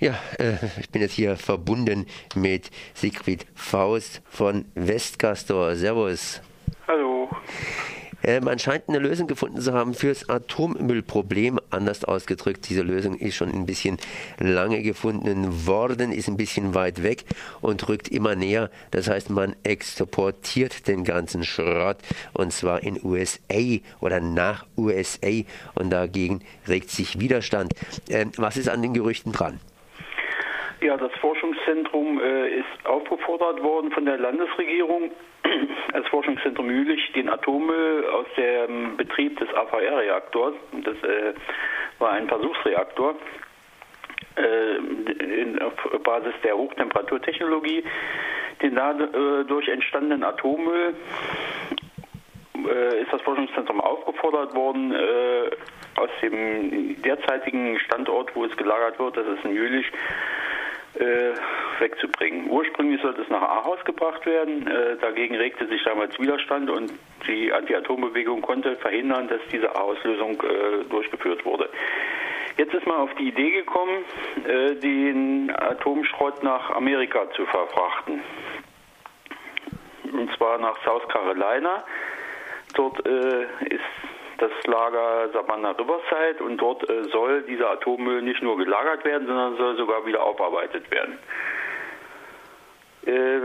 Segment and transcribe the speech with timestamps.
[0.00, 5.76] Ja, äh, ich bin jetzt hier verbunden mit Siegfried Faust von Westcastor.
[5.76, 6.40] Servus.
[6.88, 7.28] Hallo.
[8.22, 11.60] Äh, man scheint eine Lösung gefunden zu haben fürs Atommüllproblem.
[11.68, 13.98] Anders ausgedrückt, diese Lösung ist schon ein bisschen
[14.38, 17.24] lange gefunden worden, ist ein bisschen weit weg
[17.60, 18.70] und rückt immer näher.
[18.92, 21.98] Das heißt, man exportiert den ganzen Schrott
[22.32, 25.42] und zwar in USA oder nach USA
[25.74, 27.74] und dagegen regt sich Widerstand.
[28.08, 29.60] Äh, was ist an den Gerüchten dran?
[30.80, 35.10] Ja, das Forschungszentrum äh, ist aufgefordert worden von der Landesregierung,
[35.92, 41.34] als Forschungszentrum Jülich den Atommüll aus dem Betrieb des AVR-Reaktors, das äh,
[41.98, 43.14] war ein Versuchsreaktor,
[44.36, 47.84] äh, in, auf Basis der Hochtemperaturtechnologie,
[48.62, 50.94] den dadurch entstandenen Atommüll
[52.68, 55.50] äh, ist das Forschungszentrum aufgefordert worden, äh,
[55.96, 59.86] aus dem derzeitigen Standort, wo es gelagert wird, das ist in Jülich,
[60.94, 61.32] äh,
[61.78, 62.50] wegzubringen.
[62.50, 64.66] Ursprünglich sollte es nach Ahaus gebracht werden.
[64.66, 66.92] Äh, dagegen regte sich damals Widerstand und
[67.26, 71.68] die Anti-Atom-Bewegung konnte verhindern, dass diese Ahaus-Lösung äh, durchgeführt wurde.
[72.56, 74.04] Jetzt ist man auf die Idee gekommen,
[74.46, 78.20] äh, den Atomschrott nach Amerika zu verfrachten.
[80.12, 81.84] Und zwar nach South Carolina.
[82.74, 83.80] Dort ist
[84.40, 89.56] das Lager Savannah Riverside und dort äh, soll dieser Atommüll nicht nur gelagert werden, sondern
[89.56, 91.18] soll sogar wieder aufarbeitet werden.
[93.06, 93.40] Äh,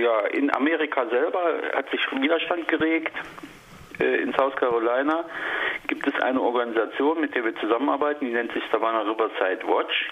[0.00, 1.40] ja, in Amerika selber
[1.74, 3.12] hat sich Widerstand geregt.
[4.00, 5.24] Äh, in South Carolina
[5.86, 10.08] gibt es eine Organisation, mit der wir zusammenarbeiten, die nennt sich Savannah Riverside Watch.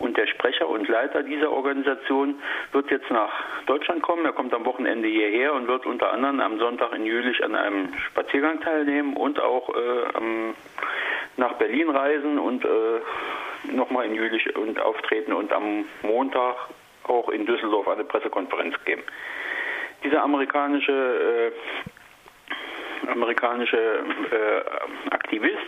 [0.00, 2.40] Und der Sprecher und Leiter dieser Organisation
[2.72, 3.30] wird jetzt nach
[3.66, 4.24] Deutschland kommen.
[4.24, 7.92] Er kommt am Wochenende hierher und wird unter anderem am Sonntag in Jülich an einem
[8.08, 10.52] Spaziergang teilnehmen und auch äh,
[11.36, 16.56] nach Berlin reisen und äh, nochmal in Jülich und auftreten und am Montag
[17.04, 19.02] auch in Düsseldorf eine Pressekonferenz geben.
[20.02, 21.52] Dieser amerikanische
[23.02, 25.58] äh, amerikanische äh, Aktivist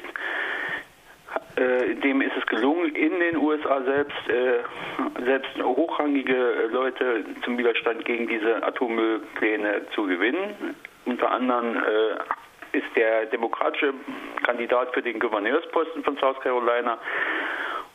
[1.57, 8.05] äh, dem ist es gelungen, in den USA selbst, äh, selbst hochrangige Leute zum Widerstand
[8.05, 10.75] gegen diese Atommüllpläne zu gewinnen.
[11.05, 13.93] Unter anderem äh, ist der demokratische
[14.45, 16.99] Kandidat für den Gouverneursposten von South Carolina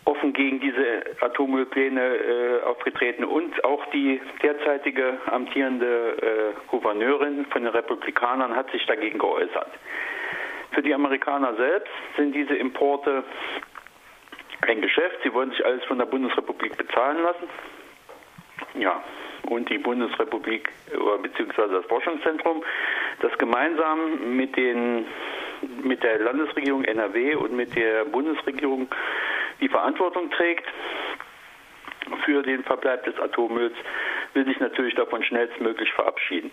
[0.05, 7.73] offen gegen diese Atommüllpläne äh, aufgetreten und auch die derzeitige amtierende äh, Gouverneurin von den
[7.73, 9.71] Republikanern hat sich dagegen geäußert.
[10.71, 13.23] Für die Amerikaner selbst sind diese Importe
[14.61, 15.17] ein Geschäft.
[15.23, 17.49] Sie wollen sich alles von der Bundesrepublik bezahlen lassen.
[18.75, 19.01] Ja,
[19.49, 20.69] und die Bundesrepublik
[21.21, 21.73] bzw.
[21.73, 22.63] das Forschungszentrum,
[23.21, 25.05] das gemeinsam mit, den,
[25.83, 28.87] mit der Landesregierung NRW und mit der Bundesregierung
[29.61, 30.67] die Verantwortung trägt
[32.25, 33.75] für den Verbleib des Atommülls,
[34.33, 36.51] will sich natürlich davon schnellstmöglich verabschieden.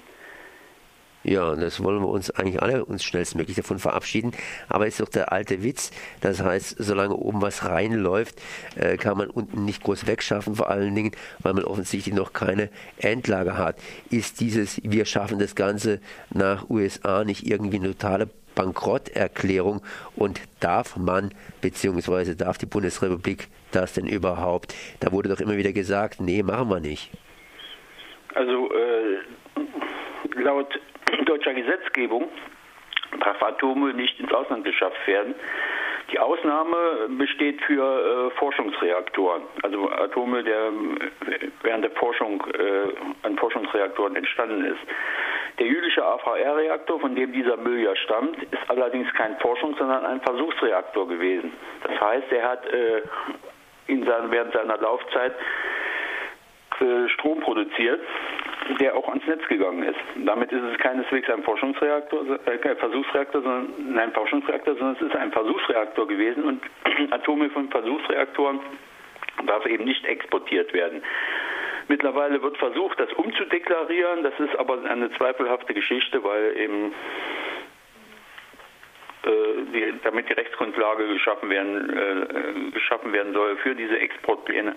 [1.25, 4.33] Ja, das wollen wir uns eigentlich alle uns schnellstmöglich davon verabschieden.
[4.69, 5.91] Aber ist doch der alte Witz.
[6.21, 8.41] Das heißt, solange oben was reinläuft,
[8.77, 12.69] äh, kann man unten nicht groß wegschaffen, vor allen Dingen, weil man offensichtlich noch keine
[12.99, 13.77] Endlager hat.
[14.11, 19.81] Ist dieses, wir schaffen das Ganze nach USA nicht irgendwie eine totale Bankrotterklärung
[20.17, 21.31] und darf man,
[21.63, 24.75] beziehungsweise darf die Bundesrepublik das denn überhaupt?
[25.01, 27.11] Da wurde doch immer wieder gesagt, nee, machen wir nicht.
[28.35, 30.69] Also äh, laut
[31.25, 32.29] deutscher Gesetzgebung
[33.21, 35.35] darf Atome nicht ins Ausland geschafft werden.
[36.13, 43.39] Die Ausnahme besteht für äh, Forschungsreaktoren, also Atome, der äh, während der Forschung äh, an
[43.39, 44.81] Forschungsreaktoren entstanden ist.
[45.59, 50.21] Der jüdische AVR-Reaktor, von dem dieser Müll ja stammt, ist allerdings kein Forschungs-, sondern ein
[50.21, 51.53] Versuchsreaktor gewesen.
[51.85, 53.03] Das heißt, er hat äh,
[53.87, 55.33] in seiner, während seiner Laufzeit
[56.81, 58.01] äh, Strom produziert
[58.81, 59.99] der auch ans Netz gegangen ist.
[60.17, 65.33] Damit ist es keineswegs ein Forschungsreaktor, äh, Versuchsreaktor, sondern ein Forschungsreaktor, sondern es ist ein
[65.33, 66.63] Versuchsreaktor gewesen und
[67.13, 68.61] Atome von Versuchsreaktoren
[69.47, 71.03] darf eben nicht exportiert werden.
[71.89, 74.23] Mittlerweile wird versucht, das umzudeklarieren.
[74.23, 76.95] Das ist aber eine zweifelhafte Geschichte, weil eben
[79.25, 79.31] äh,
[79.73, 84.75] die, damit die Rechtsgrundlage geschaffen werden, äh, geschaffen werden soll für diese Exportpläne.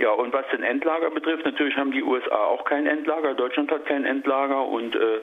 [0.00, 3.84] Ja, und was den Endlager betrifft, natürlich haben die USA auch kein Endlager, Deutschland hat
[3.84, 5.20] kein Endlager und äh,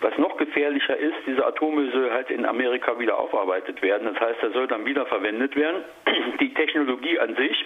[0.00, 4.14] was noch gefährlicher ist, dieser Atommüll soll halt in Amerika wieder aufarbeitet werden.
[4.14, 5.82] Das heißt, er soll dann wieder verwendet werden.
[6.40, 7.64] Die Technologie an sich,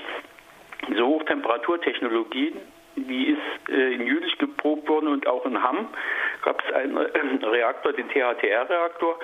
[0.97, 2.55] so Hochtemperaturtechnologie,
[2.97, 5.89] die ist äh, in Jülich geprobt worden und auch in Hamm
[6.43, 9.19] gab es einen äh, Reaktor, den THTR-Reaktor.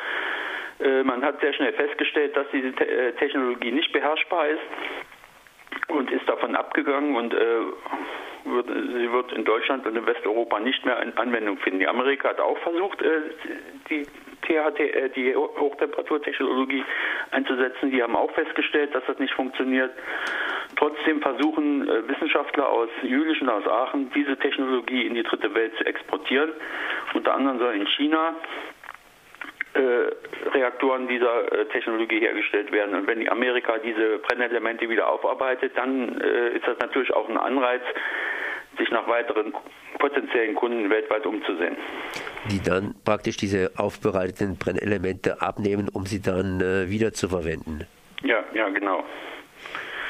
[0.80, 4.60] Äh, man hat sehr schnell festgestellt, dass diese Te äh, Technologie nicht beherrschbar ist
[5.92, 7.60] und ist davon abgegangen und äh,
[8.44, 11.80] wird, sie wird in Deutschland und in Westeuropa nicht mehr in Anwendung finden.
[11.80, 13.20] Die Amerika hat auch versucht, äh,
[13.88, 14.06] die
[14.42, 16.84] THT, äh, die Hochtemperaturtechnologie
[17.30, 17.90] einzusetzen.
[17.90, 19.92] Die haben auch festgestellt, dass das nicht funktioniert.
[20.76, 25.76] Trotzdem versuchen äh, Wissenschaftler aus Jülich und aus Aachen, diese Technologie in die dritte Welt
[25.76, 26.50] zu exportieren.
[27.14, 28.34] Unter anderem soll in China
[29.74, 32.94] Reaktoren dieser äh, Technologie hergestellt werden.
[32.94, 37.38] Und wenn die Amerika diese Brennelemente wieder aufarbeitet, dann äh, ist das natürlich auch ein
[37.38, 37.82] Anreiz,
[38.78, 39.54] sich nach weiteren
[39.98, 41.76] potenziellen Kunden weltweit umzusehen.
[42.50, 47.86] Die dann praktisch diese aufbereiteten Brennelemente abnehmen, um sie dann äh, wieder zu verwenden.
[48.22, 49.04] Ja, ja, genau.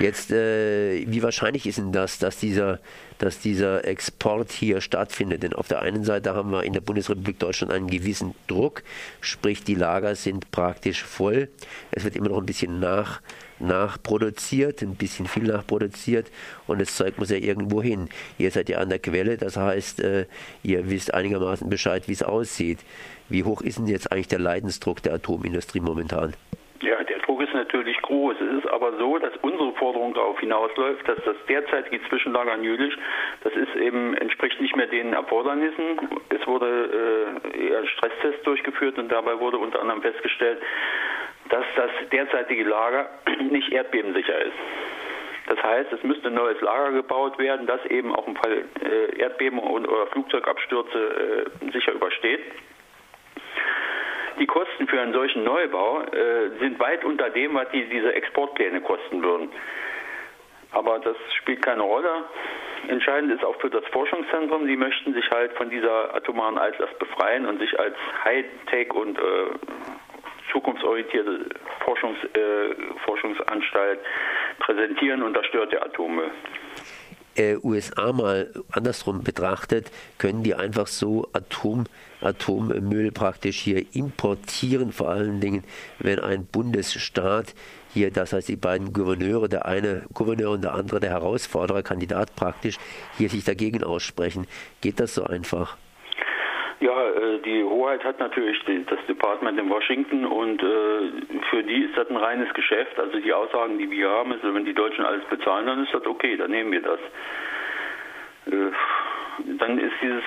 [0.03, 2.81] Jetzt, äh, wie wahrscheinlich ist denn das, dass dieser,
[3.19, 5.45] dass dieser Export hier stattfindet?
[5.45, 8.83] Denn auf der einen Seite haben wir in der Bundesrepublik Deutschland einen gewissen Druck,
[9.21, 11.51] sprich die Lager sind praktisch voll.
[11.93, 13.23] Es wird immer noch ein bisschen nach,
[13.61, 16.33] nachproduziert, ein bisschen viel nachproduziert
[16.67, 18.09] und das Zeug muss ja irgendwo hin.
[18.39, 20.27] Ihr seid ja an der Quelle, das heißt, äh,
[20.65, 22.81] ihr wisst einigermaßen Bescheid, wie es aussieht.
[23.29, 26.35] Wie hoch ist denn jetzt eigentlich der Leidensdruck der Atomindustrie momentan?
[26.81, 28.37] Ja, der ist natürlich groß.
[28.41, 32.95] Es ist aber so, dass unsere Forderung darauf hinausläuft, dass das derzeitige Zwischenlager in Jülich,
[33.43, 35.99] das ist eben, entspricht nicht mehr den Erfordernissen.
[36.29, 40.63] Es wurde äh, ein Stresstest durchgeführt und dabei wurde unter anderem festgestellt,
[41.49, 43.11] dass das derzeitige Lager
[43.51, 44.57] nicht erdbebensicher ist.
[45.49, 49.19] Das heißt, es müsste ein neues Lager gebaut werden, das eben auch im Fall äh,
[49.19, 52.41] Erdbeben und, oder Flugzeugabstürze äh, sicher übersteht.
[54.39, 58.81] Die Kosten für einen solchen Neubau äh, sind weit unter dem, was die, diese Exportpläne
[58.81, 59.51] kosten würden.
[60.73, 62.25] Aber das spielt keine Rolle.
[62.89, 67.47] Entscheidend ist auch für das Forschungszentrum, sie möchten sich halt von dieser atomaren Altlast befreien
[67.47, 67.95] und sich als
[68.25, 69.23] Hightech und äh,
[70.51, 71.47] zukunftsorientierte
[71.85, 72.75] Forschungs, äh,
[73.05, 74.01] Forschungsanstalt
[74.59, 76.31] präsentieren und das stört der Atommüll
[77.37, 81.85] äh, USA mal andersrum betrachtet, können die einfach so Atom,
[82.21, 85.65] Atommüll praktisch hier importieren, vor allen Dingen,
[85.99, 87.55] wenn ein Bundesstaat
[87.95, 92.35] hier, das heißt die beiden Gouverneure, der eine Gouverneur und der andere der Herausforderer, Kandidat
[92.37, 92.79] praktisch,
[93.19, 94.47] hier sich dagegen aussprechen.
[94.81, 95.77] Geht das so einfach?
[96.83, 101.13] Ja, äh, die Hoheit hat natürlich das Department in Washington und äh,
[101.49, 102.99] für die ist das ein reines Geschäft.
[102.99, 106.05] Also die Aussagen, die wir haben, ist, wenn die Deutschen alles bezahlen, dann ist das
[106.05, 106.99] okay, dann nehmen wir das.
[108.47, 108.73] Äh,
[109.59, 110.25] dann ist dieses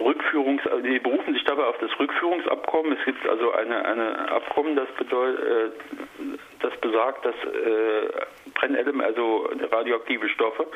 [0.00, 2.96] Rückführungs, also die berufen sich dabei auf das Rückführungsabkommen.
[2.98, 5.74] Es gibt also eine, eine Abkommen, das bedeutet,
[6.60, 7.34] das besagt, dass
[8.54, 10.66] Brennelemente, also radioaktive Stoffe,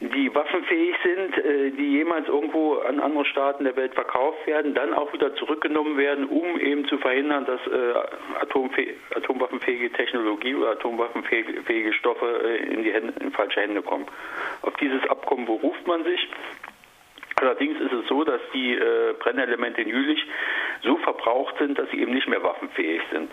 [0.00, 4.92] die waffenfähig sind, äh, die jemals irgendwo an andere Staaten der Welt verkauft werden, dann
[4.92, 7.94] auch wieder zurückgenommen werden, um eben zu verhindern, dass äh,
[9.14, 14.06] atomwaffenfähige Technologie oder atomwaffenfähige Stoffe äh, in die Hände, in falsche Hände kommen.
[14.62, 16.28] Auf dieses Abkommen beruft man sich.
[17.36, 18.78] Allerdings ist es so, dass die
[19.18, 20.24] Brennelemente in Jülich
[20.82, 23.28] so verbraucht sind, dass sie eben nicht mehr waffenfähig sind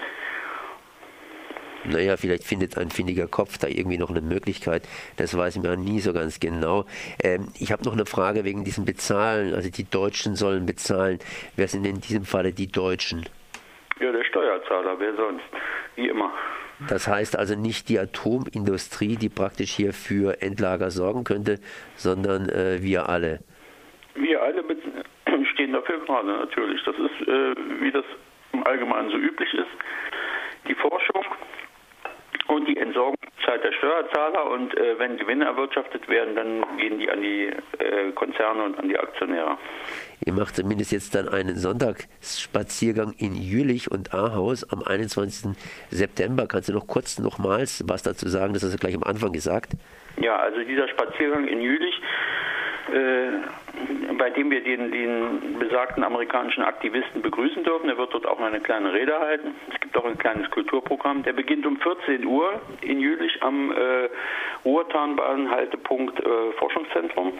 [1.86, 4.83] naja, vielleicht findet ein findiger Kopf da irgendwie noch eine Möglichkeit.
[5.18, 6.86] Das weiß ich mir nie so ganz genau.
[7.24, 9.54] Ähm, ich habe noch eine Frage wegen diesem Bezahlen.
[9.54, 11.19] Also die Deutschen sollen bezahlen.
[11.56, 13.25] Wer sind in diesem Falle die Deutschen?
[14.00, 15.45] Ja, der Steuerzahler, wer sonst?
[15.95, 16.31] Wie immer.
[16.89, 21.59] Das heißt also nicht die Atomindustrie, die praktisch hier für Endlager sorgen könnte,
[21.95, 23.40] sondern äh, wir alle.
[24.16, 24.64] Wir alle
[25.54, 26.83] stehen dafür gerade natürlich.
[26.83, 28.06] Das ist, äh, wie das
[28.54, 29.69] im Allgemeinen so üblich ist.
[30.68, 31.26] Die Forschung
[32.51, 33.15] und die Entsorgung
[33.45, 37.45] zahlt der Steuerzahler und äh, wenn Gewinne erwirtschaftet werden, dann gehen die an die
[37.79, 39.57] äh, Konzerne und an die Aktionäre.
[40.25, 45.55] Ihr macht zumindest jetzt dann einen Sonntagsspaziergang in Jülich und Ahaus am 21.
[45.89, 46.45] September.
[46.47, 48.53] Kannst du noch kurz nochmals was dazu sagen?
[48.53, 49.71] Das hast du gleich am Anfang gesagt.
[50.19, 51.95] Ja, also dieser Spaziergang in Jülich
[54.18, 57.90] bei dem wir den, den, besagten amerikanischen Aktivisten begrüßen dürfen.
[57.90, 59.56] Er wird dort auch eine kleine Rede halten.
[59.73, 61.23] Es gibt auch ein kleines Kulturprogramm.
[61.23, 64.09] Der beginnt um 14 Uhr in Jülich am äh,
[64.66, 67.33] Ruhrtarnbahn-Haltepunkt äh, Forschungszentrum.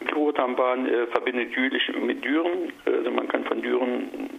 [0.00, 2.72] Die Ruhrtarnbahn äh, verbindet Jülich mit Düren.
[2.86, 4.30] Also man kann von Düren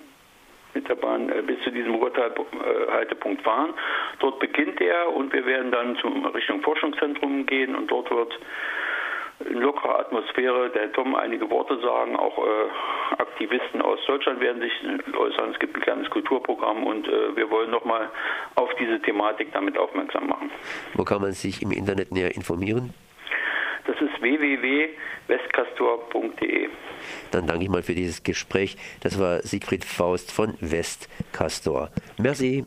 [0.74, 3.74] mit der Bahn äh, bis zu diesem Ruhrhaltepunkt fahren.
[4.20, 8.38] Dort beginnt er und wir werden dann zum Richtung Forschungszentrum gehen und dort wird
[9.50, 12.16] in lockerer Atmosphäre der Tom einige Worte sagen.
[12.16, 12.70] Auch äh,
[13.18, 14.72] Aktivisten aus Deutschland werden sich
[15.16, 15.52] äußern.
[15.52, 18.10] Es gibt ein kleines Kulturprogramm und äh, wir wollen nochmal
[18.56, 20.50] auf diese Thematik damit aufmerksam machen.
[20.94, 22.94] Wo kann man sich im Internet näher informieren?
[23.86, 26.70] Das ist www.westcastor.de.
[27.32, 28.78] Dann danke ich mal für dieses Gespräch.
[29.02, 31.90] Das war Siegfried Faust von Westcastor.
[32.18, 32.66] Merci.